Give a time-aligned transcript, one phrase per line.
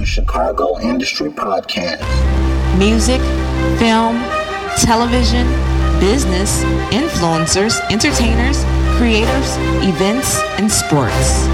[0.00, 2.00] the Chicago Industry Podcast.
[2.78, 3.20] Music,
[3.78, 4.16] film,
[4.78, 5.46] television,
[6.00, 8.64] business, influencers, entertainers,
[8.96, 11.44] creators, events, and sports.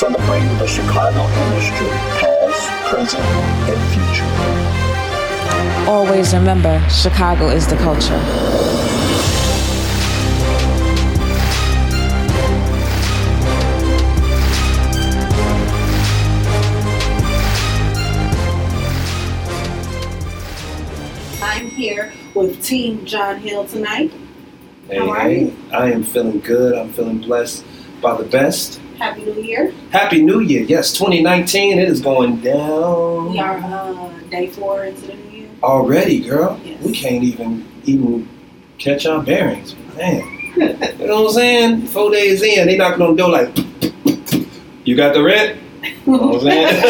[0.00, 3.22] Celebrating the Chicago industry, past, present,
[3.68, 5.90] and future.
[5.90, 8.87] Always remember, Chicago is the culture.
[22.38, 24.12] With Team John Hill tonight.
[24.88, 25.56] Hey, How are hey, you?
[25.72, 26.78] I am feeling good.
[26.78, 27.64] I'm feeling blessed
[28.00, 28.80] by the best.
[28.96, 29.72] Happy New Year.
[29.90, 30.62] Happy New Year.
[30.62, 35.48] Yes, 2019, it is going down We are uh, day four into the new year.
[35.64, 36.60] already, girl.
[36.64, 36.82] Yes.
[36.82, 38.28] We can't even even
[38.78, 39.74] catch our bearings.
[39.96, 40.22] Man.
[40.56, 41.86] you know what I'm saying?
[41.88, 43.56] Four days in, they knocking on the door like,
[44.86, 45.58] you got the rent?
[46.06, 46.82] You know what I'm saying?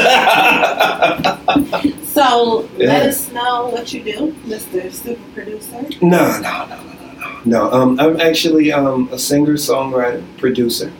[2.18, 2.88] So Yeah.
[2.88, 4.90] let us know what you do, Mr.
[4.92, 5.82] Super Producer.
[6.02, 6.82] no, no, no, no, no,
[7.20, 7.28] no.
[7.44, 10.90] No, um, I'm actually um, a singer, songwriter, producer,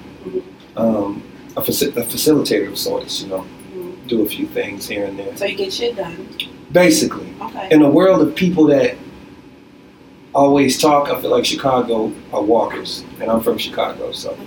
[0.76, 1.20] um,
[1.56, 3.44] a, faci- a facilitator of sorts, you know.
[4.06, 5.36] Do a few things here and there.
[5.36, 6.28] So you get shit done.
[6.70, 7.68] Basically, Okay.
[7.72, 8.96] in a world of people that
[10.34, 14.42] always talk, I feel like Chicago are walkers, and I'm from Chicago, so Okay.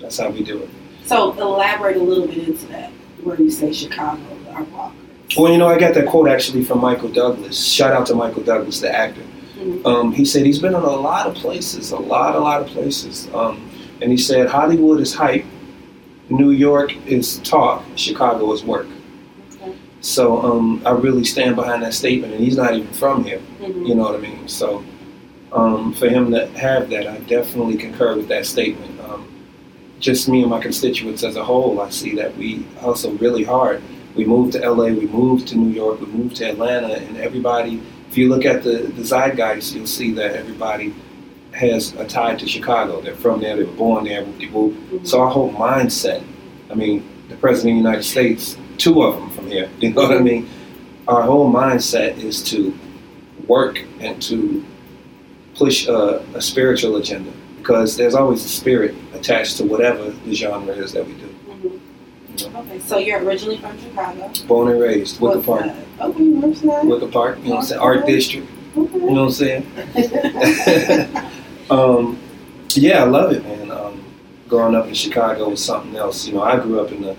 [0.00, 0.68] that's how we do it.
[1.06, 2.90] So elaborate a little bit into that,
[3.22, 4.98] where you say Chicago, our walkers.
[5.36, 7.64] Well, you know, I got that quote actually from Michael Douglas.
[7.64, 9.22] Shout out to Michael Douglas, the actor.
[9.58, 9.86] Mhm.
[9.86, 12.66] Um, he said he's been in a lot of places, a lot, a lot of
[12.68, 13.60] places, um,
[14.02, 15.44] and he said Hollywood is hype,
[16.28, 18.86] New York is talk, Chicago is work.
[19.62, 19.72] Okay.
[20.00, 23.40] So um, I really stand behind that statement, and he's not even from here.
[23.62, 23.86] Mhm.
[23.88, 24.46] You know what I mean?
[24.46, 24.82] So
[25.52, 28.95] um, for him to have that, I definitely concur with that statement.
[29.98, 33.82] Just me and my constituents as a whole, I see that we hustle really hard.
[34.14, 37.82] We moved to LA, we moved to New York, we moved to Atlanta, and everybody,
[38.10, 40.94] if you look at the, the zeitgeist, you'll see that everybody
[41.52, 43.00] has a tie to Chicago.
[43.00, 44.24] They're from there, they were born there.
[44.24, 45.06] Mhm.
[45.06, 46.22] So our whole mindset,
[46.70, 50.02] I mean, the President of the United States, two of them from here, you know
[50.02, 50.48] what I mean?
[51.08, 52.76] Our whole mindset is to
[53.46, 54.64] work and to
[55.54, 57.32] push a, a spiritual agenda
[57.66, 61.26] because there's always a spirit attached to whatever the genre is that we do.
[61.26, 61.80] Mhm.
[62.38, 62.60] You know?
[62.60, 62.78] Okay.
[62.78, 64.30] So you're originally from Chicago.
[64.46, 65.64] Born and raised, Wicker Park.
[65.64, 65.74] side?
[66.00, 66.86] Okay, north side.
[66.86, 67.80] Wicker Park, you know what I'm saying?
[67.80, 68.46] Art District,
[68.76, 68.98] Okay.
[68.98, 69.66] you know what I'm saying?
[71.70, 72.18] um,
[72.74, 73.70] yeah, I love it, man.
[73.72, 74.00] Um,
[74.48, 76.24] growing up in Chicago was something else.
[76.26, 77.16] You know, I grew up in the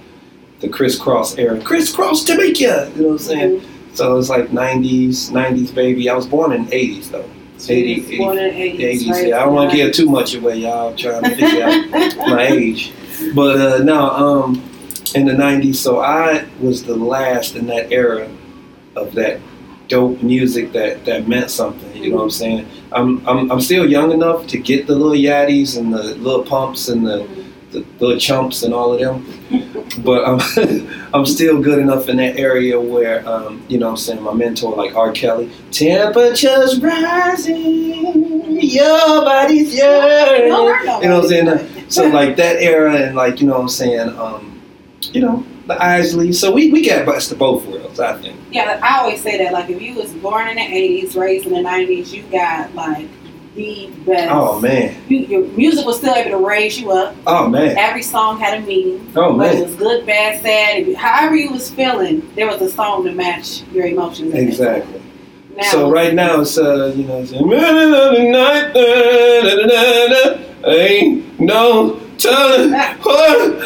[0.61, 1.59] the Kris Kross era.
[1.61, 3.61] Kris Kross Jamaica, you know what I'm saying?
[3.93, 6.09] So it was like 90s, 90s baby.
[6.09, 7.25] I was born in 80s though.
[7.59, 9.01] 80, Born in the 80s.
[9.01, 9.09] 80s.
[9.11, 9.33] right?
[9.33, 10.95] I don't want to give too much away, y'all.
[10.95, 12.93] Trying to figure out my age.
[13.33, 14.63] But uh, no, um,
[15.15, 18.29] in the 90s, so I was the last in that era
[18.95, 19.39] of that
[19.87, 21.95] dope music that, that meant something.
[21.95, 22.67] You know what I'm saying?
[22.91, 26.89] I'm, I'm, I'm still young enough to get the little yaddies and the little pumps
[26.89, 27.27] and the,
[27.71, 29.25] the little chumps and all of them.
[30.03, 33.97] But I'm, I'm still good enough in that area where, um, you know what I'm
[33.97, 35.11] saying, my mentor, like R.
[35.11, 40.49] Kelly, temperatures rising, your body's yearning.
[40.49, 41.89] No, know You know what I'm saying?
[41.89, 44.61] So like that era and like, you know what I'm saying, um,
[45.11, 46.33] you know, the Isley.
[46.33, 48.39] So we, we got best of both worlds, I think.
[48.51, 49.53] Yeah, I always say that.
[49.53, 53.07] Like, if you was born in the '80s, raised in the '90s, you got like
[53.57, 54.31] the best.
[54.31, 54.95] Oh man.
[55.09, 57.15] You, your music was still able to raise you up.
[57.25, 57.77] Oh man.
[57.77, 59.11] Every song had a meaning.
[59.15, 63.03] Oh Whether it was good, bad, sad, however you was feeling, there was a song
[63.03, 64.33] to match your emotions.
[64.33, 65.01] Exactly.
[65.55, 67.17] Now, So right now it's uh you know
[70.65, 73.65] ain't no telling what.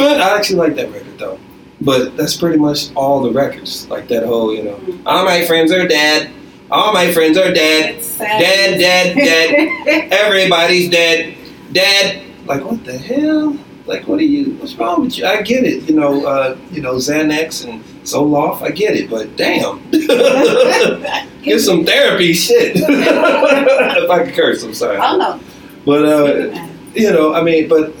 [0.00, 1.38] I actually like that record though.
[1.80, 3.88] But that's pretty much all the records.
[3.88, 6.30] Like that whole, you know, all my friends are dead.
[6.72, 8.02] All my friends are dead.
[8.16, 10.08] Dead, dead, dead.
[10.10, 11.36] Everybody's dead.
[11.70, 12.24] Dead.
[12.46, 13.58] Like what the hell?
[13.84, 14.54] Like what are you?
[14.54, 15.26] What's wrong with you?
[15.26, 15.86] I get it.
[15.86, 18.62] You know, uh, you know Xanax and Zoloft.
[18.62, 19.86] I get it, but damn,
[21.42, 22.32] get some therapy.
[22.32, 22.76] Shit.
[22.76, 24.96] if I could curse, I'm sorry.
[24.98, 25.40] oh no.
[25.84, 27.92] But uh, you know, I mean, but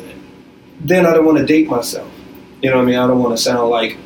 [0.80, 2.10] then I don't want to date myself.
[2.62, 2.96] You know what I mean?
[2.96, 3.98] I don't want to sound like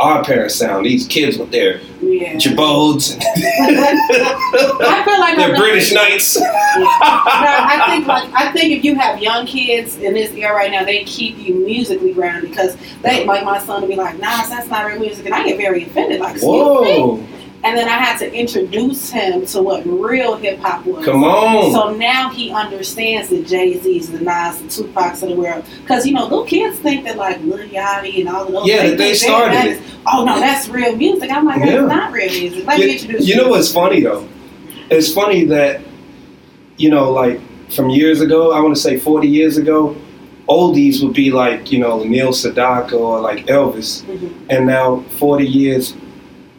[0.00, 0.86] our parents sound.
[0.86, 2.34] These kids with their yeah.
[2.34, 6.38] jabodes I feel like their I'm British knights.
[6.38, 10.70] No, I think like I think if you have young kids in this era right
[10.70, 14.46] now, they keep you musically grounded because they like my son will be like, "Nah,
[14.46, 16.20] that's not real music," and I get very offended.
[16.20, 17.26] Like, excuse me, Whoa.
[17.64, 21.04] And then I had to introduce him to what real hip hop was.
[21.04, 21.72] Come on.
[21.72, 25.64] So now he understands the Jay Z's, the Nas, the Tupacs of the world.
[25.82, 28.66] Because you know, little kids think that like Lil Yachty and all of those.
[28.68, 29.82] Yeah, that they started it.
[30.06, 31.32] Oh no, that's real music.
[31.32, 31.80] I'm like, that's Yeah.
[31.86, 32.64] not real music.
[32.64, 34.26] Let me You, introduce you know what's funny though?
[34.90, 35.80] It's funny that,
[36.76, 37.40] you know, like
[37.72, 39.96] from years ago, I want to say 40 years ago,
[40.48, 44.02] oldies would be like, you know, Neil Sedaka or like Elvis.
[44.04, 44.30] Mhm.
[44.48, 45.94] And now, 40 years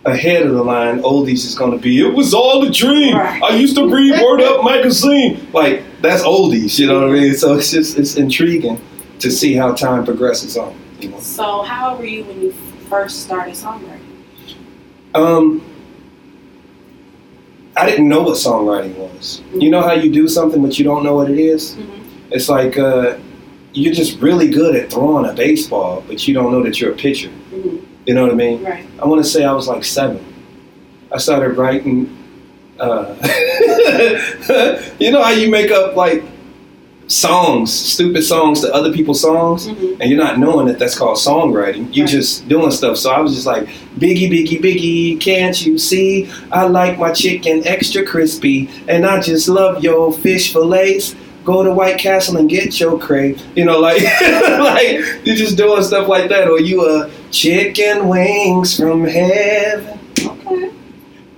[0.06, 3.16] ahead of the line, oldies is going to be, it was all a dream.
[3.16, 3.42] Right.
[3.44, 5.48] I used to read Word Up magazine.
[5.54, 7.34] Like, that's oldies, you know what I mean?
[7.36, 8.80] So it's just, it's intriguing
[9.20, 11.20] to see how time progresses on, you know.
[11.20, 12.52] So how old were you when you
[12.90, 14.00] first started songwriting?
[15.14, 15.62] Um,
[17.76, 19.42] I didn't know what songwriting was.
[19.54, 21.76] You know how you do something but you don't know what it is?
[21.76, 22.00] Mhm.
[22.32, 23.18] It's like uh,
[23.74, 26.96] you're just really good at throwing a baseball, but you don't know that you're a
[26.96, 27.30] pitcher.
[27.54, 27.82] Mhm.
[28.10, 28.64] You know what I mean?
[28.64, 28.84] Right.
[29.00, 30.18] I want to say I was like seven.
[31.12, 32.10] I started writing.
[32.80, 33.14] Uh,
[35.00, 36.24] you know how you make up like
[37.06, 39.68] songs, stupid songs to other people's songs?
[39.68, 39.98] Mhm.
[40.00, 41.96] and you're not knowing that that's called songwriting.
[41.96, 42.12] You Right.
[42.12, 42.98] just doing stuff.
[42.98, 43.68] So I was just like,
[44.00, 46.30] Biggie, Biggie, Biggie, can't you see?
[46.52, 51.14] I like my chicken extra crispy, and I just love your fish fillets.
[51.46, 53.40] Go to White Castle and get your crave.
[53.56, 54.02] You know, like,
[54.70, 60.00] like you're just doing stuff like that, or you uh, chicken wings from heaven.
[60.26, 60.72] Okay.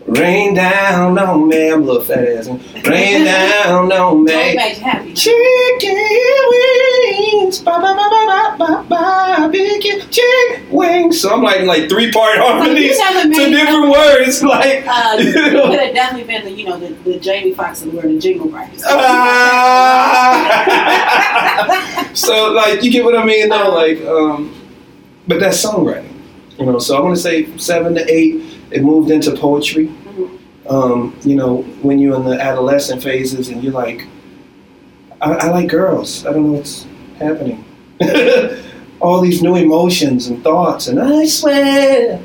[0.07, 1.69] Rain down on me.
[1.71, 2.47] I'm a little fat ass.
[2.85, 4.31] Rain down on me.
[4.33, 5.13] happy.
[5.13, 5.95] Chicken
[6.49, 11.21] wings, ba ba ba ba ba ba ba, chicken wings.
[11.21, 15.53] So I'm like like three part harmonies to different words, like Uh, you you could
[15.53, 15.71] know.
[15.71, 18.49] have definitely been the, you know, the, the Jamie Foxx of the world, the jingle
[18.49, 18.83] writers.
[18.85, 18.97] Ah.
[22.13, 23.47] so like you get what I mean?
[23.49, 23.69] though?
[23.73, 24.51] like um,
[25.27, 26.11] but that's songwriting,
[26.57, 26.79] you know.
[26.79, 28.41] So I want to say seven to eight,
[28.71, 29.87] it moved into poetry.
[29.87, 30.37] Mhm.
[30.69, 34.05] Um, you know, when you're in the adolescent phases and you're like,
[35.21, 36.25] I, I like girls.
[36.25, 36.85] I don't know what's
[37.19, 37.63] happening.
[39.01, 42.19] All these new emotions and thoughts, and I swear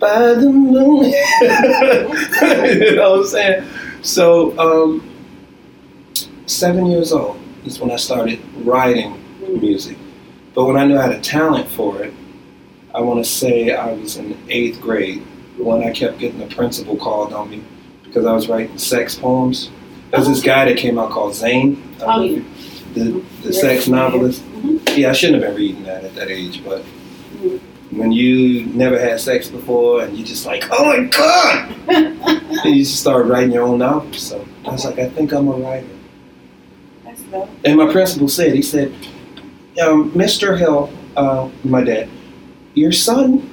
[0.00, 1.04] by the moon.
[2.80, 3.68] you know what I'm saying?
[4.02, 5.08] So, um,
[6.46, 9.16] seven years old is when I started writing
[9.60, 9.96] music.
[10.54, 12.12] But when I knew I had a talent for it,
[12.94, 15.22] I want to say I was in eighth grade
[15.56, 17.62] when I kept getting the principal called on me
[18.04, 19.70] because I was writing sex poems.
[20.10, 21.82] There was this guy that came out called Zane.
[22.00, 22.42] Oh, yeah.
[22.94, 24.42] The, the sex novelist.
[24.42, 24.96] Mhm.
[24.96, 26.82] Yeah, I shouldn't have been reading that at that age, but
[27.36, 27.60] Mhm.
[27.90, 32.18] when you never had sex before and you just like, oh my god, and
[32.64, 34.20] you just start writing your own novels.
[34.22, 35.86] So I was like, I think I'm a writer.
[37.04, 37.50] That's dope.
[37.64, 38.92] And my principal said, he said,
[39.80, 40.58] um, Mr.
[40.58, 42.08] Hill, uh, my dad,
[42.74, 43.48] your son,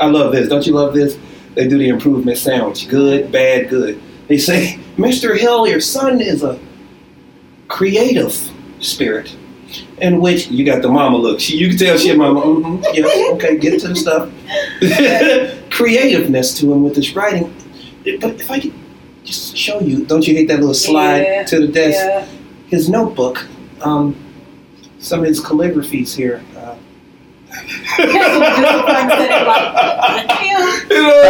[0.00, 0.48] I love this.
[0.48, 1.18] Don't you love this?
[1.54, 2.88] They do the improvement sandwich.
[2.88, 4.00] Good, bad, good.
[4.28, 5.36] They say, Mr.
[5.36, 6.58] Hill, your son is a
[7.68, 8.32] creative
[8.80, 9.36] spirit.
[10.00, 11.38] In which you got the mama look.
[11.38, 12.40] She, you can tell she a mama.
[12.40, 14.28] Mm-hmm, yes, okay, get to the stuff.
[15.70, 17.54] Creativeness to him with his writing.
[18.20, 18.72] But if I could
[19.22, 21.98] just show you, don't you hate that little slide Yeah, to the desk?
[21.98, 22.26] Yeah.
[22.66, 23.46] his notebook,
[23.82, 24.16] um,
[25.00, 26.42] some of his calligraphies here.
[26.56, 26.76] Uh,
[27.98, 29.10] you know what I'm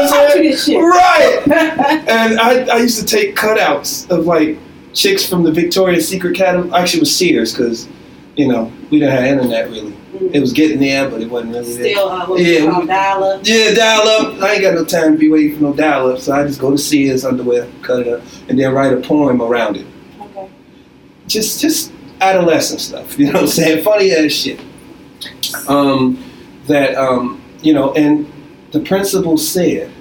[0.09, 0.45] saying?
[0.45, 0.79] you this shit.
[0.79, 1.43] Right.
[2.11, 4.59] And I, I used to take cutouts of like
[4.93, 6.73] chicks from the Victoria's Secret catalog.
[6.73, 7.89] Actually, it was Sears because
[8.37, 9.95] you know we didn't have internet really.
[10.33, 11.95] It was getting there, but it wasn't really there.
[11.95, 13.41] Still, uh, Yeah, we- dial up.
[13.45, 14.43] Yeah, dial up.
[14.43, 16.61] I ain't got no time to be waiting for no dial up, so I just
[16.61, 19.87] go to Sears underwear, cut it up, and then write a poem around it.
[20.21, 20.49] Okay.
[21.27, 23.19] just just adolescent stuff.
[23.19, 23.85] You know what I'm saying?
[23.85, 24.61] Funny ass shit.
[25.69, 26.23] Um,
[26.67, 28.31] that um, you know, and
[28.73, 29.93] the principal said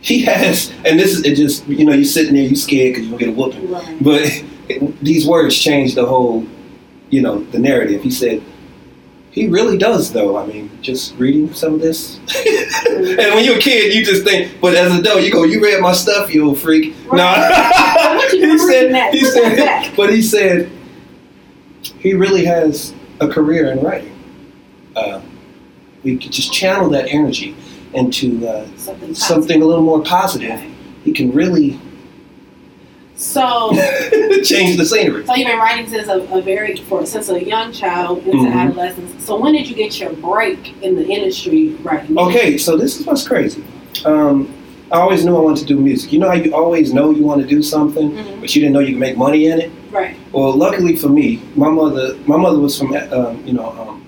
[0.00, 1.36] he has, and this is it.
[1.36, 3.70] Just you know, you're sitting there, you scared because you gonna get a whooping.
[3.70, 4.02] Right.
[4.02, 4.22] But
[4.68, 6.46] it, these words changed the whole,
[7.10, 8.02] you know, the narrative.
[8.02, 8.42] He said.
[9.30, 10.36] He really does, though.
[10.36, 12.18] I mean, just reading some of this,
[12.86, 14.60] and when you're a kid, you just think.
[14.60, 17.16] But as an adult, you go, "You read my stuff, you old freak." Right.
[17.16, 18.92] No, What he said.
[18.92, 19.14] that?
[19.14, 19.92] He said.
[19.96, 20.70] But he said
[22.00, 24.16] he really has a career in writing.
[24.96, 25.20] Uh,
[26.02, 27.54] we could just channel that energy
[27.94, 29.14] into uh, Something.
[29.14, 30.60] something a little more positive.
[31.04, 31.78] He can really
[33.20, 33.70] So,
[34.44, 35.26] change the scenery.
[35.26, 38.54] so you've been writing since a, a very, for since a young child into Mhm.
[38.54, 39.22] adolescence.
[39.24, 42.18] So when did you get your break in the industry writing?
[42.18, 43.62] Okay, so this is what's crazy.
[44.06, 44.48] Um,
[44.90, 46.12] I always knew I wanted to do music.
[46.14, 48.40] You know how you always know you want to do something, Mhm.
[48.40, 49.70] but you didn't know you could make money in it.
[49.92, 50.14] Right.
[50.32, 54.02] Well, luckily for me, my mother, my mother was from, um, you know, um,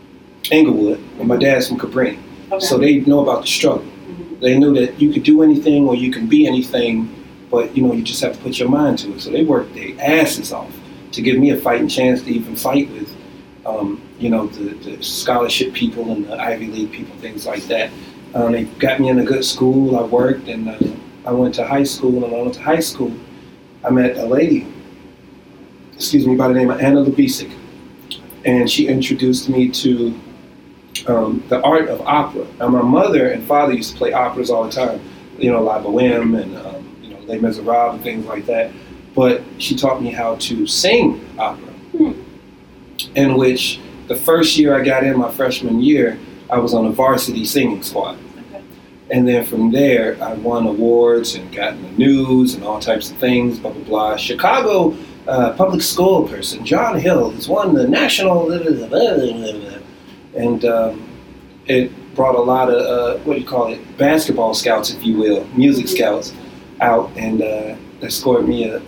[0.50, 2.16] Englewood, and my dad's from Cabrini.
[2.50, 2.64] Okay.
[2.64, 3.84] So they know about the struggle.
[3.84, 4.40] Mhm.
[4.40, 7.08] They knew that you could do anything or you can be anything,
[7.52, 9.20] but you know you just have to put your mind to it.
[9.20, 10.74] So they worked their asses off
[11.12, 13.14] to give me a fighting chance to even fight with,
[13.66, 17.90] um, you know, the, the scholarship people and the Ivy League people, things like that.
[18.34, 19.98] Um, they got me in a good school.
[19.98, 20.78] I worked and uh,
[21.26, 22.24] I went to high school.
[22.24, 23.12] And I went to high school,
[23.84, 24.66] I met a lady,
[25.92, 27.52] excuse me, by the name of Anna Lubisic,
[28.46, 30.18] and she introduced me to
[31.06, 32.46] um, the art of opera.
[32.58, 35.00] Now, my mother and father used to play operas all the time,
[35.38, 36.81] you know, La Boheme and, um,
[37.26, 38.70] Les Miserables and things like that.
[39.14, 42.12] But she taught me how to sing opera, Hmm.
[43.14, 46.18] in which the first year I got in, my freshman year,
[46.50, 48.16] I was on a varsity singing squad.
[48.50, 48.62] Okay.
[49.10, 53.10] And then from there, I won awards and got in the news and all types
[53.10, 54.16] of things, blah, blah, blah.
[54.16, 54.94] Chicago
[55.28, 58.46] uh, public school person, John Hill, has won the national.
[58.46, 59.78] Blah, blah, blah.
[60.34, 61.08] And um,
[61.66, 65.16] it brought a lot of, uh, what do you call it, basketball scouts, if you
[65.16, 66.32] will, music scouts
[66.82, 68.82] out and uh, escorted me a,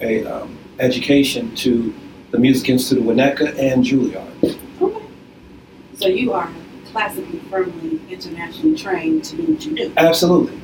[0.00, 1.92] a um, education to
[2.30, 4.58] the Music Institute of Winnetka and Juilliard.
[4.80, 5.06] Okay.
[5.94, 6.50] So you are
[6.86, 9.92] classically, firmly, internationally trained to do what you do.
[9.96, 10.60] Absolutely.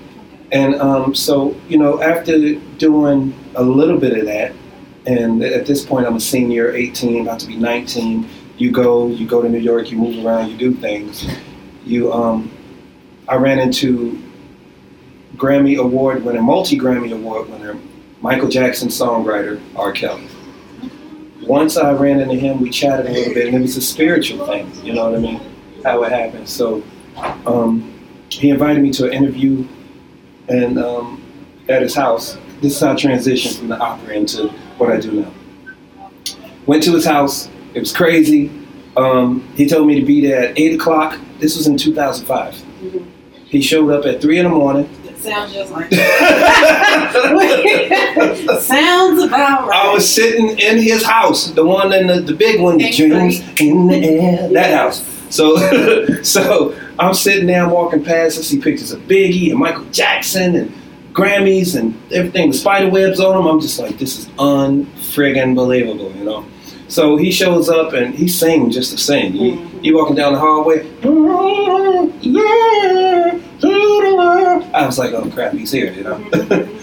[0.53, 4.53] And um, so, you know, after doing a little bit of that,
[5.07, 9.27] and at this point I'm a senior, 18, about to be 19, you go, you
[9.27, 11.27] go to New York, you move around, you do things.
[11.85, 12.51] You, um,
[13.29, 14.23] I ran into
[15.39, 17.79] Grammy Award winner, multi Grammy Award winner,
[18.21, 19.93] Michael Jackson songwriter R.
[19.93, 20.27] Kelly.
[21.43, 24.45] Once I ran into him, we chatted a little bit, and it was a spiritual
[24.47, 24.71] thing.
[24.85, 25.41] You know what I mean?
[25.85, 26.49] How it happened.
[26.49, 26.83] So
[27.47, 27.95] um,
[28.29, 29.67] he invited me to an interview,
[30.49, 31.23] and um,
[31.69, 32.37] at his house.
[32.61, 35.33] This is how I transitioned from the opera into what I do now.
[36.67, 37.49] Went to his house.
[37.75, 38.51] It was crazy.
[38.97, 41.19] Um, he told me to be there at eight o'clock.
[41.39, 42.55] This was in 2005.
[42.83, 43.05] Mhm.
[43.47, 44.89] He showed up at three in the morning.
[45.21, 45.93] Sounds just like
[48.63, 49.87] Sounds about right.
[49.87, 53.41] I was sitting in his house, the one in the, the big one, the dreams
[53.61, 55.05] in the air, that house.
[55.31, 55.57] So,
[56.23, 60.55] so I'm sitting there, I'm walking past, I see pictures of Biggie and Michael Jackson
[60.57, 60.73] and
[61.13, 63.47] Grammys and everything with spider webs on them.
[63.47, 66.47] I'm just like, this is unfriggin' believable, you know.
[66.87, 69.33] So he shows up and he's singing just the same.
[69.33, 69.83] He, Mhm.
[69.83, 70.87] he walking down the hallway.
[73.63, 76.29] I was like, oh crap, he's here, you know.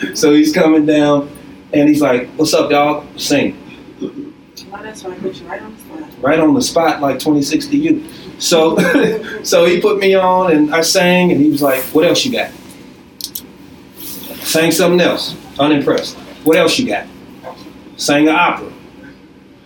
[0.14, 1.30] so he's coming down
[1.74, 3.06] and he's like, what's up, dog?
[3.20, 3.58] Sing
[4.02, 6.10] Well, that's why I put you right on the spot.
[6.22, 8.10] right on the spot like 2060 you.
[8.40, 8.78] So
[9.44, 12.32] so he put me on and I sang and he was like, What else you
[12.32, 12.52] got?
[14.44, 15.36] Sang something else.
[15.58, 16.18] Unimpressed.
[16.44, 17.08] What else you got?
[17.98, 18.72] Sang an opera.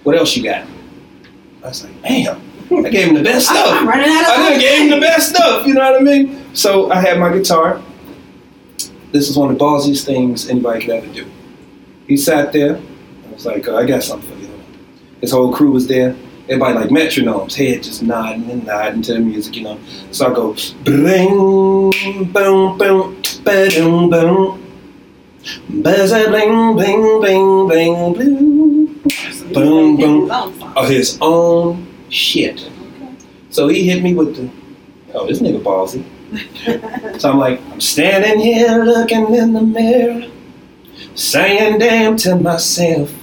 [0.04, 0.66] What else you got?
[1.64, 3.88] I was like, damn, I gave him the best I'm stuff.
[3.88, 6.56] running out of I done gave him the best stuff, you know what I mean?
[6.56, 7.82] So I had my guitar.
[9.12, 11.30] This is one of the ballsiest things anybody could ever do.
[12.08, 12.78] He sat there.
[12.78, 14.50] I was like, oh, I got something for you.
[15.20, 16.16] His whole crew was there.
[16.48, 19.80] Everybody like metronomes, head just nodding and nodding to the music, you know.
[20.12, 24.66] So I go, bling, boom, boom, ba-doom, boom.
[25.70, 28.86] Buzzer, bling, bling, bling, bling, bling.
[29.54, 30.59] Boom, boom.
[30.80, 32.70] Of his own shit.
[33.50, 34.50] So he hit me with the,
[35.14, 36.06] oh, this nigga ballsy.
[37.20, 40.30] So I'm like, I'm standing here looking in the mirror,
[41.16, 43.14] saying damn to myself.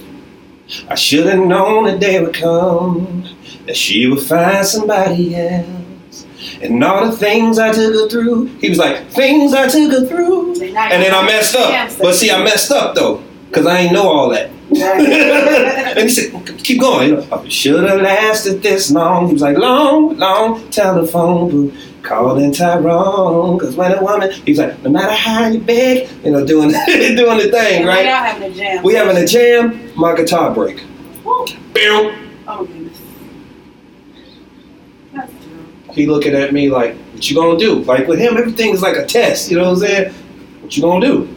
[0.87, 3.23] I should have known the day would come
[3.65, 6.25] that she would find somebody else.
[6.61, 10.05] And all the things I took her through, he was like, things I took her
[10.05, 10.61] through.
[10.61, 11.97] And then I messed up.
[11.99, 14.51] But see, I messed up though, because I ain't know all that.
[15.97, 17.31] and he said, keep going.
[17.31, 19.27] I should have lasted this long.
[19.27, 21.83] He was like, long, long telephone booth.
[22.03, 26.45] Calling Tyrone, cause when a woman, he's like, no matter how you beg, you know,
[26.45, 28.05] doing doing the thing, right?
[28.05, 28.81] having a jam.
[28.81, 30.85] We having a jam, my guitar break.
[31.25, 31.45] Woo.
[31.73, 32.29] Bam.
[32.47, 33.01] Oh goodness.
[35.11, 35.93] That's terrible.
[35.93, 37.79] He looking at me like, what you gonna do?
[37.83, 40.13] Like with him, everything is like a test, you know what I'm saying?
[40.61, 41.36] What you gonna do?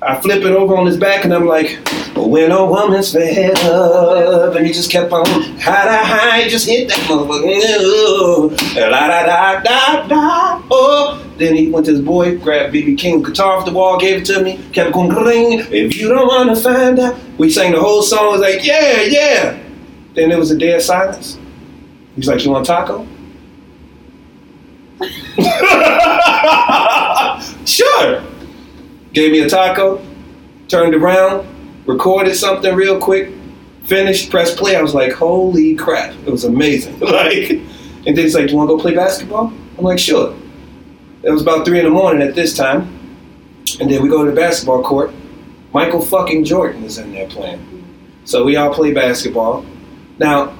[0.00, 1.78] I flip it over on his back and I'm like,
[2.14, 5.26] But when a woman's fed up, and he just kept on,
[5.58, 11.24] high da high, just hit that motherfucker, la da da da da, oh.
[11.36, 14.24] Then he went to his boy, grabbed BB King guitar off the wall, gave it
[14.26, 15.60] to me, kept going, ring.
[15.70, 18.28] If you don't wanna find out, we sang the whole song.
[18.28, 19.58] It was like, yeah, yeah.
[20.14, 21.38] Then there was a dead silence.
[22.14, 23.04] He's like, you want taco?
[27.64, 28.22] sure.
[29.18, 30.00] Gave me a taco,
[30.68, 31.44] turned around,
[31.86, 33.32] recorded something real quick,
[33.82, 34.76] finished, pressed play.
[34.76, 36.14] I was like, holy crap.
[36.24, 37.00] It was amazing.
[37.00, 37.66] like, and
[38.06, 39.52] then he's like, do you want to go play basketball?
[39.76, 40.36] I'm like, sure.
[41.24, 42.82] It was about three in the morning at this time.
[43.80, 45.10] And then we go to the basketball court.
[45.74, 47.58] Michael fucking Jordan is in there playing.
[48.24, 49.66] So we all play basketball.
[50.20, 50.56] Now,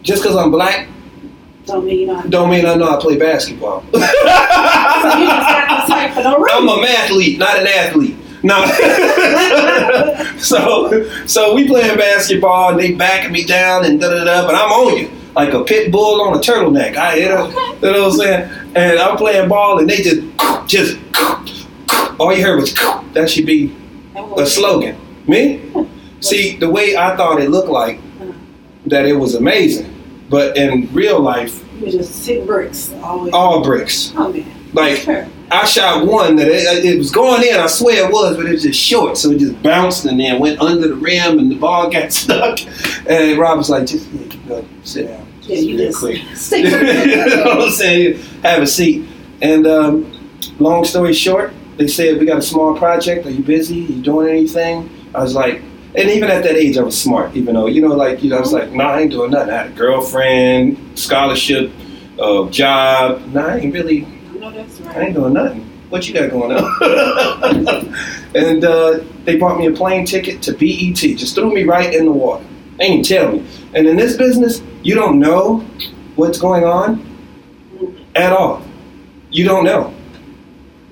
[0.00, 0.88] just because I'm black,
[1.68, 2.22] Don't mean you know.
[2.28, 3.84] don't mean I know I play basketball.
[4.98, 6.44] So you just got the type for no.
[6.50, 8.16] I'm a mathlete, not an athlete.
[8.42, 8.66] No.
[10.38, 14.56] so so we playing basketball and they backing me down and da da da, but
[14.56, 16.96] I'm on you like a pit bull on a turtleneck.
[16.96, 18.50] I you know, you know what I'm saying?
[18.74, 20.20] And I'm playing ball and they just
[20.66, 20.98] just
[22.18, 22.74] all you heard was
[23.12, 23.74] that should be
[24.36, 24.96] a slogan.
[25.28, 25.60] Me?
[26.20, 28.00] See, the way I thought it looked like
[28.86, 29.94] that it was amazing.
[30.28, 33.32] But in real life, You were just sitting bricks always.
[33.32, 34.12] all bricks.
[34.16, 34.44] Oh man.
[34.74, 35.26] Like Sure.
[35.50, 37.54] I shot one that it, it was going in.
[37.58, 40.38] I swear it was, but it was just short, so it just bounced and then
[40.40, 42.58] went under the rim, and the ball got stuck.
[43.08, 44.06] And Rob was like, "Just
[44.46, 48.18] go, sit down, Yeah, you just quick." stick you know what I'm saying?
[48.42, 49.08] Have a seat.
[49.40, 53.24] And um, long story short, they said we got a small project.
[53.24, 53.86] Are you busy?
[53.86, 54.90] Are you doing anything?
[55.14, 55.62] I was like,
[55.94, 57.34] and even at that age, I was smart.
[57.34, 59.52] Even though you know, like you know, I was like, nah, I ain't doing nothing.
[59.52, 61.70] I had a girlfriend, scholarship,
[62.18, 63.24] uh, job.
[63.32, 65.64] Nah, I ain't really I know that's I ain't doing nothing.
[65.88, 67.94] What you got going on?
[68.34, 70.96] and uh, they bought me a plane ticket to BET.
[70.96, 72.44] Just threw me right in the water.
[72.76, 73.46] They ain't tell me.
[73.74, 75.60] And in this business, you don't know
[76.16, 77.04] what's going on
[78.14, 78.62] at all.
[79.30, 79.94] You don't know.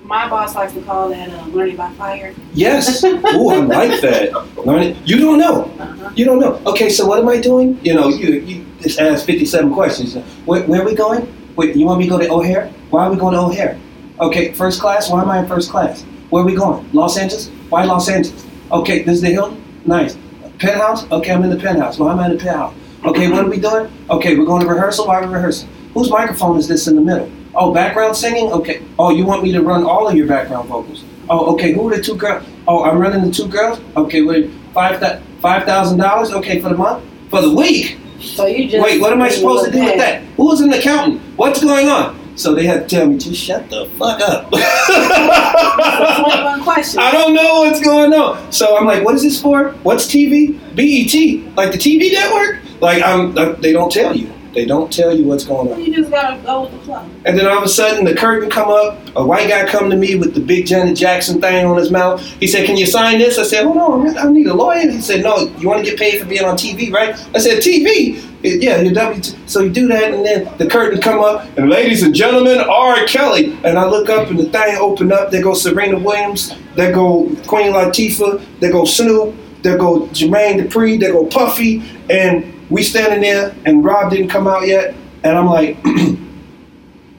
[0.06, 2.32] My boss likes to call that uh, learning by fire.
[2.54, 3.02] Yes.
[3.04, 4.32] Ooh, I like that.
[4.64, 4.96] Learning.
[5.04, 5.64] You don't know.
[5.64, 6.10] Uh-huh.
[6.14, 6.62] You don't know.
[6.64, 7.78] Okay, so what am I doing?
[7.82, 10.14] You know, you you just ask fifty seven questions.
[10.44, 11.26] Where, where are we going?
[11.56, 12.68] Wait, you want me to go to O'Hare?
[12.90, 13.80] Why are we going to O'Hare?
[14.20, 15.10] Okay, first class.
[15.10, 16.04] Why am I in first class?
[16.30, 16.88] Where are we going?
[16.92, 17.48] Los Angeles.
[17.68, 18.46] Why Los Angeles?
[18.70, 19.60] Okay, this is the Hilton.
[19.86, 20.16] Nice.
[20.60, 21.10] Penthouse.
[21.10, 21.98] Okay, I'm in the penthouse.
[21.98, 22.74] Why am I in the penthouse?
[23.04, 23.90] Okay, what are we doing?
[24.08, 25.08] Okay, we're going to rehearsal.
[25.08, 25.68] Why are we rehearsing?
[25.94, 27.30] Whose microphone is this in the middle?
[27.56, 28.52] Oh, background singing.
[28.52, 28.82] Okay.
[28.98, 31.04] Oh, you want me to run all of your background vocals?
[31.30, 31.72] Oh, okay.
[31.72, 32.46] Who are the two girls?
[32.68, 33.80] Oh, I'm running the two girls.
[33.96, 35.00] Okay, wait, five
[35.40, 36.32] five thousand dollars.
[36.32, 37.98] Okay, for the month, for the week.
[38.20, 40.22] So you just Wait, what am I supposed to do with that?
[40.36, 41.20] Who's an accountant?
[41.36, 42.18] What's going on?
[42.36, 44.52] So they had to tell me, just shut the fuck up.
[44.86, 46.98] So 21 questions.
[46.98, 48.52] I don't know what's going on.
[48.52, 49.70] So I'm like, what is this for?
[49.82, 50.52] What's TV?
[50.76, 52.60] BET, like the TV network?
[52.80, 54.32] Like I'm, uh, they don't tell you.
[54.56, 55.84] They don't tell you what's going on.
[55.84, 57.06] You just gotta go with the flow.
[57.26, 58.98] And then all of a sudden, the curtain come up.
[59.14, 62.22] A white guy come to me with the big Janet Jackson thing on his mouth.
[62.40, 65.02] He said, "Can you sign this?" I said, "Hold on, I need a lawyer." He
[65.02, 68.18] said, "No, you want to get paid for being on TV, right?" I said, "TV."
[68.42, 69.22] Yeah, you're W.
[69.44, 73.04] So you do that, and then the curtain come up, and ladies and gentlemen, R.
[73.04, 73.58] Kelly.
[73.62, 75.30] And I look up, and the thing open up.
[75.30, 76.54] There go Serena Williams.
[76.76, 78.40] There go Queen Latifah.
[78.60, 79.34] There go Snoop.
[79.60, 80.98] There go Jermaine Dupri.
[80.98, 81.82] There go Puffy.
[82.08, 84.94] And we standing there, and Rob didn't come out yet.
[85.24, 86.18] And I'm like, and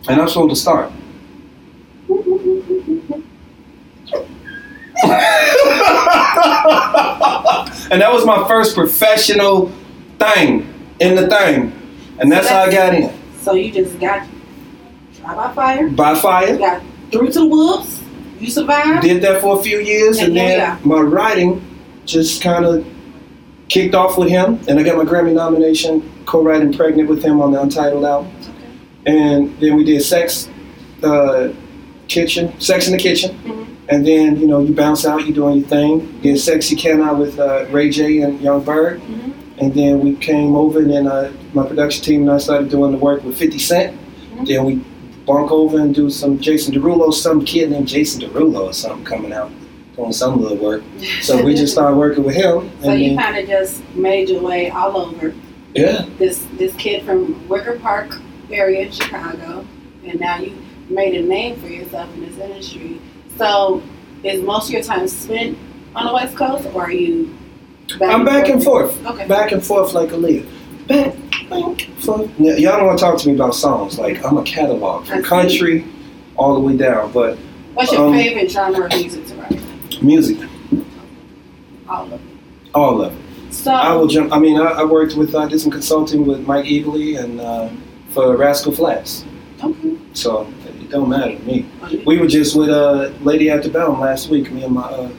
[0.09, 0.91] I'm supposed to start.
[7.91, 9.71] and that was my first professional
[10.19, 11.73] thing in the thing.
[12.19, 13.13] And that's how I got in.
[13.41, 14.27] So you just got
[15.19, 15.89] trial by fire.
[15.89, 16.57] By You fire.
[16.57, 16.81] got
[17.11, 18.01] through to the wolves.
[18.39, 19.01] You survived.
[19.03, 21.63] Did that for a few years and And then my writing
[22.05, 22.85] just kind of
[23.69, 24.59] kicked off with him.
[24.67, 28.31] And I got my Grammy nomination co-writing Pregnant with him on the Untitled album.
[29.05, 30.49] And then we did Sex
[31.03, 31.49] uh,
[32.07, 33.37] Kitchen, Sex in the Kitchen.
[33.43, 33.67] Mhm.
[33.89, 36.19] And then, you know, you bounce out, you doing your thing.
[36.21, 38.99] Did Sexy Can I with uh, Ray J and Yung Berg.
[39.01, 39.33] Mhm.
[39.59, 42.91] And then we came over and then uh, my production team and I started doing
[42.91, 43.97] the work with 50 Cent.
[44.37, 44.47] Mhm.
[44.47, 44.81] Then we
[45.25, 49.33] bunk over and do some Jason Derulo, some kid named Jason Derulo or something coming
[49.33, 49.51] out
[49.97, 50.83] doing some of the work.
[51.21, 52.71] So we just started working with him.
[52.81, 55.33] So and you kind of just made your way all over.
[55.73, 59.65] yeah, This this kid from Wicker Park area in Chicago,
[60.05, 60.55] and now you
[60.89, 63.01] made a name for yourself in this industry.
[63.37, 63.81] So
[64.23, 65.57] is most of your time spent
[65.95, 67.35] on the West Coast, or are you?
[67.99, 69.05] Back I'm back and forth.
[69.05, 69.27] Okay.
[69.27, 70.47] Back and forth like a leader.
[70.87, 71.15] Back,
[71.49, 72.29] back, forth.
[72.37, 73.97] Y'all don't want to talk to me about songs.
[73.97, 75.85] Like, I'm a catalog from country
[76.35, 77.13] all the way down.
[77.13, 77.37] But
[77.75, 79.61] What's your um, favorite genre of music to write?
[80.01, 80.37] Music,
[81.89, 82.21] All of it.
[82.73, 83.53] all of it.
[83.53, 84.33] So I will jump.
[84.33, 87.69] I mean, I, I worked with, I did some consulting with Mike Eagley and uh,
[88.09, 89.25] for Rascal Flatts.
[89.63, 89.97] okay.
[90.13, 91.65] So it don't matter to me.
[92.05, 95.11] We were just with uh, Lady Antebellum last week, me and my uh,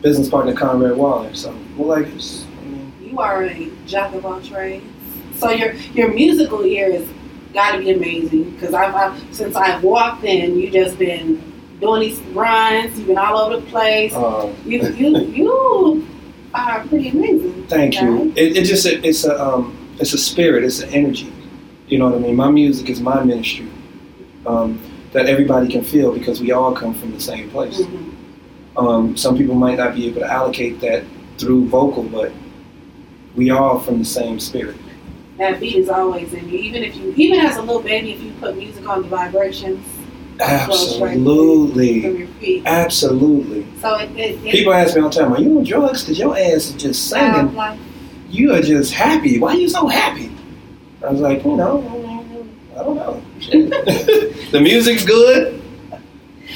[0.00, 1.34] business partner Conrad Waller.
[1.34, 4.84] So we're like, I mean, You are a jack of all trades.
[5.36, 7.08] So your your musical ear has
[7.52, 11.51] got to be amazing because I've, I've since I've walked in, you just been
[11.82, 12.96] doing these runs.
[12.98, 14.14] You've been all over the place.
[14.14, 16.08] uh, You you you
[16.54, 17.66] are pretty amazing.
[17.66, 18.32] Thank you.
[18.36, 20.64] It, it just it's a um, it's a spirit.
[20.64, 21.30] It's an energy.
[21.88, 22.36] You know what I mean.
[22.36, 23.68] My music is my ministry.
[24.46, 24.80] um,
[25.12, 27.78] that everybody can feel because we all come from the same place.
[27.82, 28.14] Mhm.
[28.78, 31.04] Um, some people might not be able to allocate that
[31.36, 32.32] through vocal, but
[33.36, 34.74] we all from the same spirit.
[35.36, 36.58] That beat is always in you.
[36.58, 39.84] Even if you, even as a little baby, if you put music on the vibrations
[40.42, 42.62] Absolutely, from your feet.
[42.66, 43.66] absolutely.
[43.80, 46.18] So it, it, it People ask me all the time, "Are you on drugs?" Because
[46.18, 47.54] your ass is just singing.
[47.54, 47.78] like
[48.30, 49.38] You are just happy.
[49.38, 50.30] Why are you so happy?
[51.04, 52.24] I was like, you know,
[52.74, 53.22] I don't know.
[54.52, 55.62] The music's good.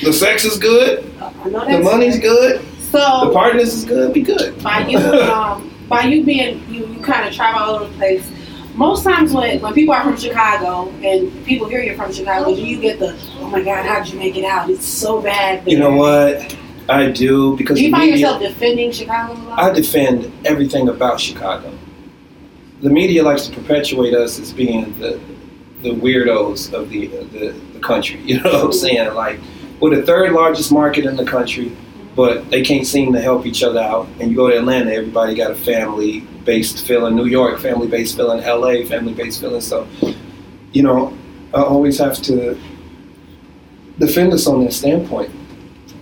[0.04, 1.04] The sex is good.
[1.44, 2.60] The money's good.
[2.90, 4.12] So The partners is good.
[4.12, 4.62] Be good.
[4.62, 8.30] by you, um, by you being you, you kind of travel all over the place.
[8.76, 12.62] Most times when, when people are from Chicago and people hear you're from Chicago, do
[12.62, 14.68] you get the oh my god, how did you make it out?
[14.68, 15.66] It's so bad.
[15.66, 16.54] You know what?
[16.88, 19.58] I do because Do you find media, yourself defending Chicago a lot?
[19.58, 21.72] I defend everything about Chicago.
[22.82, 25.18] The media likes to perpetuate us as being the
[25.82, 28.20] the weirdos of the the, the country.
[28.26, 29.14] You know what I'm saying?
[29.14, 29.40] Like
[29.80, 31.74] we're the third largest market in the country,
[32.16, 34.08] but they can't seem to help each other out.
[34.18, 37.14] And you go to Atlanta, everybody got a family based feeling.
[37.14, 38.42] New York, family based feeling.
[38.42, 39.60] L.A., family based feeling.
[39.60, 39.86] So,
[40.72, 41.16] you know,
[41.52, 42.58] I always have to
[43.98, 45.30] defend us on that standpoint.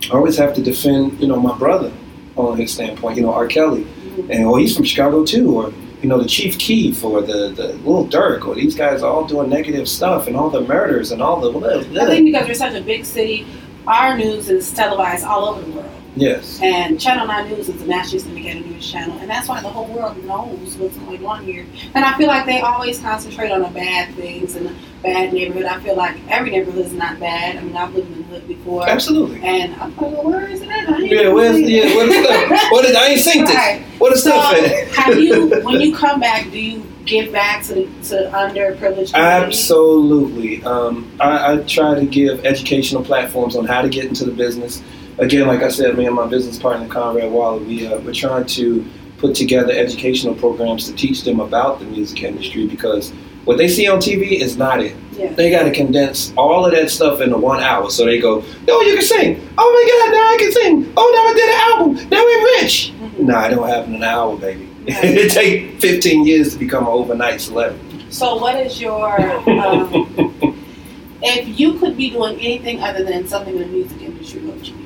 [0.05, 1.93] I always have to defend, you know, my brother
[2.37, 3.17] on his standpoint.
[3.17, 3.49] You know, R.
[3.49, 3.85] Kelly,
[4.31, 7.73] and oh, he's from Chicago too, or you know, the Chief Keef or the the
[7.89, 11.21] Lil Durk, or these guys are all doing negative stuff and all the murders and
[11.21, 11.51] all the
[11.99, 13.47] I think because we're such a big city,
[13.87, 16.04] our news is televised all over the world.
[16.17, 19.69] Yes, And Channel 9 News is a nationally syndicated news channel, and that's why the
[19.69, 21.67] whole world knows what's going on here.
[21.95, 25.65] And I feel like they always concentrate on the bad things and the bad neighborhood.
[25.65, 27.57] I feel like every neighborhood is not bad.
[27.57, 29.43] I mean, I've lived in the hood before, absolutely.
[29.43, 30.89] and I'm like, well, where is it at?
[30.89, 32.69] I ain't Yeah, where's seen yeah, what is that?
[32.71, 33.81] What is I ain't Right.
[33.91, 34.01] this.
[34.01, 34.89] What is So, stuff at?
[34.89, 39.15] have you, when you come back, do you give back to to underprivileged communities?
[39.15, 40.63] Absolutely.
[40.65, 44.83] Um, I, I try to give educational platforms on how to get into the business.
[45.19, 48.47] Again, like I said, me and my business partner Conrad Waller, we uh, we're trying
[48.47, 48.85] to
[49.19, 53.11] put together educational programs to teach them about the music industry because
[53.45, 54.97] what they see on TV is not it.
[55.13, 55.33] Yeah.
[55.33, 57.91] They got to condense all of that stuff into one hour.
[57.91, 59.49] So they go, "Oh, you can sing!
[59.57, 60.93] Oh my God, now I can sing!
[60.97, 61.61] Oh, now I did an
[62.01, 62.09] album!
[62.11, 63.19] Now we're rich!" Mhm.
[63.27, 64.67] Nah, it don't happen in an hour, baby.
[64.89, 65.05] Right.
[65.05, 68.05] it take 15 years to become an overnight celebrity.
[68.11, 70.11] So, what is your um,
[71.23, 74.67] if you could be doing anything other than something in the music industry, what would
[74.67, 74.84] you be?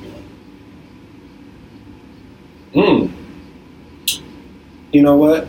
[2.73, 3.11] Mm.
[4.91, 5.47] You know what?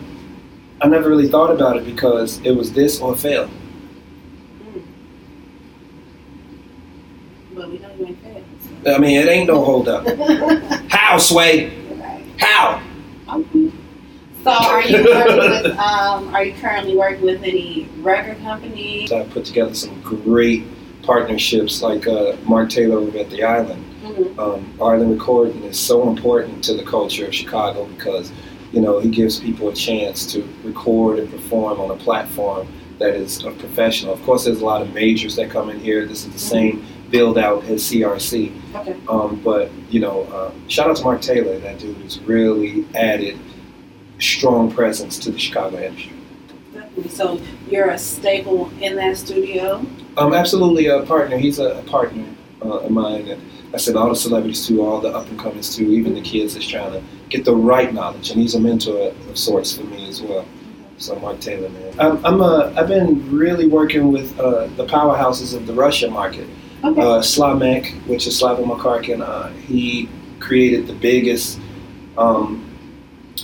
[0.82, 3.48] I never really thought about it because it was this or fail.
[4.64, 4.82] Mm.
[7.54, 8.44] But we know you ain't failed.
[8.88, 10.06] I mean, it ain't no hold up.
[10.90, 11.76] How, Sway?
[11.96, 12.24] right.
[12.38, 12.82] How?
[13.28, 13.70] Okay.
[14.42, 15.66] So, are you working with?
[15.78, 19.10] Um, are you currently working with any record companies?
[19.10, 20.64] So I put together some great
[21.02, 23.84] partnerships like uh, Mark Taylor over at the Island.
[24.38, 28.32] Um, Island Recording is so important to the culture of Chicago because,
[28.72, 32.66] you know, he gives people a chance to record and perform on a platform
[32.98, 34.12] that is a professional.
[34.12, 36.06] Of course, there's a lot of majors that come in here.
[36.06, 38.52] This is the same build out as CRC.
[38.74, 38.96] Okay.
[39.08, 41.58] Um, but you know, uh, shout out to Mark Taylor.
[41.58, 43.38] That dude has really added
[44.18, 46.16] strong presence to the Chicago industry.
[47.08, 49.84] So you're a staple in that studio.
[50.16, 51.38] Um, absolutely a partner.
[51.38, 52.26] He's a, a partner
[52.62, 53.28] uh, of mine.
[53.28, 56.20] And I said all the celebrities too, all the up and comers too, even the
[56.20, 58.30] kids that's trying to get the right knowledge.
[58.30, 60.44] And he's a mentor of sorts for me as well.
[60.98, 61.94] So Mark Taylor, man.
[61.98, 66.48] I'm, I'm uh, I've been really working with uh, the powerhouses of the Russia market.
[66.82, 67.00] Okay.
[67.00, 70.08] uh, Slamek, which is Slava Makarkin, uh, he
[70.40, 71.60] created the biggest
[72.16, 72.66] um,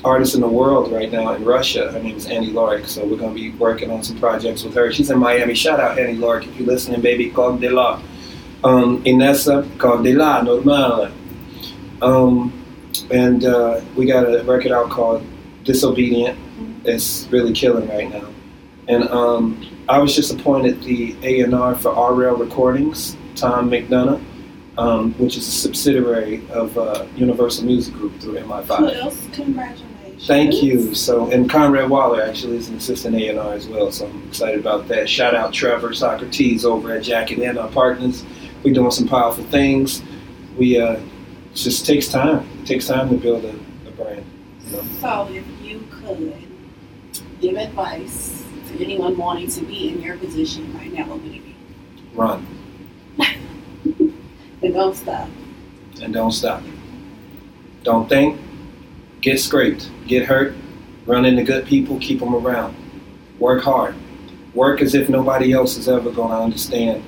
[0.04, 1.92] artist in the world right now in Russia.
[1.92, 4.74] Her name is Ani Lorak, so we're going to be working on some projects with
[4.74, 4.92] her.
[4.92, 5.54] She's in Miami.
[5.54, 7.30] Shout out Ani Lorak if you're listening, baby.
[7.30, 8.02] Cog de la.
[8.64, 11.10] Um, Inessa called de la, normal.
[12.02, 12.52] Um,
[13.10, 15.24] and uh, we got a record out called
[15.64, 16.38] Disobedient.
[16.84, 18.28] It's really killing right now.
[18.88, 24.22] And um, I was just appointed the A&R for R-Rail Recordings, Tom McDonough,
[24.78, 28.76] um, which is a subsidiary of uh, Universal Music Group through MI5.
[28.76, 29.26] Kudos.
[29.32, 30.26] Congratulations.
[30.26, 30.94] Thank you.
[30.94, 34.88] So, and Conrad Waller actually is an assistant A&R as well, so I'm excited about
[34.88, 35.08] that.
[35.08, 38.24] Shout out Trevor Socrates over at Jacket and our partners.
[38.66, 40.02] We're doing some powerful things.
[40.58, 41.02] We uh, it
[41.54, 42.44] just takes time.
[42.62, 43.50] It takes time to build a,
[43.86, 44.26] a brand.
[44.66, 44.82] You know?
[45.00, 46.34] So, if you could
[47.40, 51.44] give advice to anyone wanting to be in your position right now, what would it
[51.44, 51.54] be?
[52.12, 52.44] Run
[53.18, 55.28] And don't stop.
[56.02, 56.60] and don't stop.
[57.84, 58.40] Don't think.
[59.20, 59.92] Get scraped.
[60.08, 60.56] Get hurt.
[61.06, 62.00] Run into good people.
[62.00, 62.74] Keep them around.
[63.38, 63.94] Work hard.
[64.54, 67.04] Work as if nobody else is ever going to understand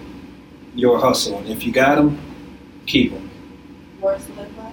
[0.74, 1.38] your hustle.
[1.38, 2.18] And if you got them,
[2.86, 3.30] keep them.
[4.00, 4.72] Words to live by.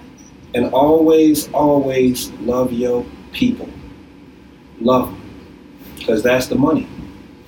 [0.54, 3.68] And always, always love your people.
[4.80, 5.22] Love them.
[5.98, 6.88] Because that's the money.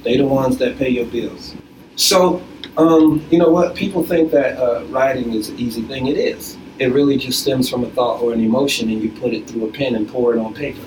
[0.03, 1.55] They the ones that pay your bills.
[1.97, 2.43] So,
[2.77, 3.75] um, you know what?
[3.75, 6.07] People think that uh, writing is an easy thing.
[6.07, 6.57] It is.
[6.79, 9.69] It really just stems from a thought or an emotion, and you put it through
[9.69, 10.81] a pen and pour it on paper.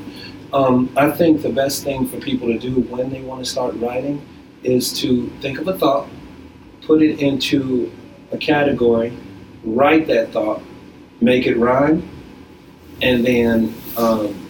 [0.54, 3.76] Um, I think the best thing for people to do when they want to start
[3.76, 4.26] writing
[4.64, 6.08] is to think of a thought,
[6.82, 7.92] put it into
[8.32, 9.14] a category,
[9.64, 10.62] write that thought,
[11.20, 12.08] make it rhyme,
[13.02, 14.50] and then um,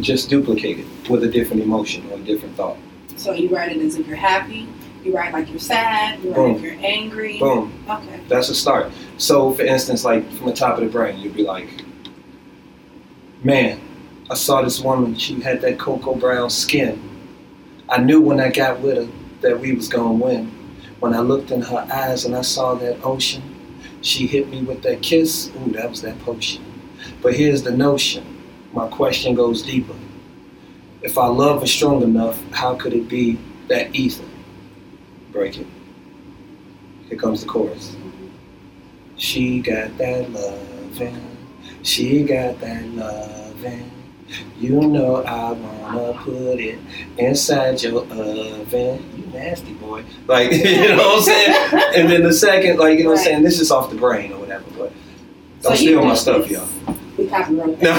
[0.00, 2.76] just duplicate it with a different emotion or a different thought.
[3.16, 4.68] So you write it as if you're happy.
[5.02, 6.22] You write like you're sad.
[6.22, 6.56] You write Boom.
[6.56, 7.38] if you're angry.
[7.38, 7.72] Boom.
[7.88, 8.20] Okay.
[8.28, 8.90] That's a start.
[9.18, 11.68] So, for instance, like from the top of the brain, you'd be like,
[13.42, 13.80] man,
[14.30, 17.00] I saw this woman, she had that cocoa brown skin.
[17.88, 20.53] I knew when I got with her that we was going to win.
[21.04, 23.42] When I looked in her eyes and I saw that ocean,
[24.00, 25.50] she hit me with that kiss.
[25.54, 26.64] Ooh, that was that potion.
[27.20, 28.24] But here's the notion.
[28.72, 29.92] My question goes deeper.
[31.02, 33.38] If our love was strong enough, how could it be
[33.68, 34.24] that ether?
[35.30, 35.66] Break it.
[37.10, 37.94] Here comes the chorus.
[39.18, 41.36] She got that loving.
[41.82, 43.90] She got that loving.
[44.58, 46.78] You know I wanna put it
[47.18, 49.04] inside your oven.
[49.16, 50.04] You nasty boy.
[50.26, 51.82] Like, you know what I'm saying?
[51.96, 53.42] And then the second, like, you know what I'm saying?
[53.42, 54.92] This is off the brain or whatever, but
[55.60, 56.68] So don't you steal my stuff, y'all.
[57.18, 57.92] We copyright No.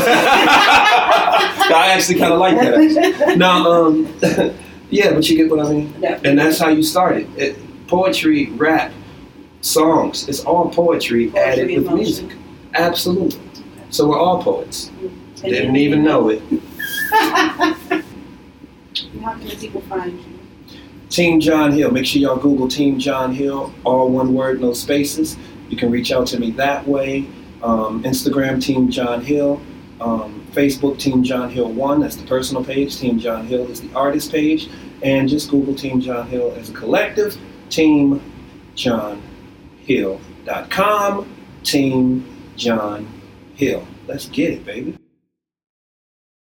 [1.68, 3.38] I actually kind of like that.
[3.38, 4.14] No, um,
[4.90, 5.92] yeah, but you get what I mean?
[6.02, 6.30] Definitely.
[6.30, 7.30] And that's how you started.
[7.38, 7.58] It,
[7.88, 8.92] poetry, rap,
[9.62, 12.32] songs, it's all poetry, added with in music.
[12.74, 13.40] Absolutely.
[13.90, 14.92] So we're all poets.
[15.02, 16.42] And Didn't even know it.
[19.22, 20.40] How can people find you?
[21.10, 21.92] Team John Hill.
[21.92, 25.38] Make sure y'all Google Team John Hill, all one word, no spaces.
[25.70, 27.28] You can reach out to me that way.
[27.64, 29.62] Um, Instagram, Team John Hill.
[30.02, 32.00] Um, Facebook, Team John Hill 1.
[32.02, 32.98] That's the personal page.
[32.98, 34.70] Team John Hill is the artist page.
[35.02, 37.38] And just Google Team John Hill as a collective.
[37.70, 38.22] Team
[38.76, 39.22] John
[39.86, 41.36] TeamJohnHill.com.
[41.64, 43.08] Team John
[43.56, 43.86] Hill.
[44.08, 44.98] Let's get it, baby.